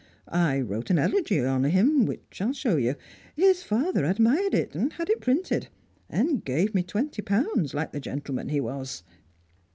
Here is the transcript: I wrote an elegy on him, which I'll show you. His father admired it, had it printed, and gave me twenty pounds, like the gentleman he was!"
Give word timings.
I 0.33 0.59
wrote 0.59 0.89
an 0.89 0.97
elegy 0.97 1.41
on 1.41 1.63
him, 1.63 2.07
which 2.07 2.41
I'll 2.41 2.53
show 2.53 2.75
you. 2.75 2.95
His 3.35 3.61
father 3.61 4.03
admired 4.03 4.55
it, 4.55 4.73
had 4.73 5.11
it 5.11 5.21
printed, 5.21 5.67
and 6.09 6.43
gave 6.43 6.73
me 6.73 6.81
twenty 6.81 7.21
pounds, 7.21 7.75
like 7.75 7.91
the 7.91 7.99
gentleman 7.99 8.49
he 8.49 8.59
was!" 8.61 9.03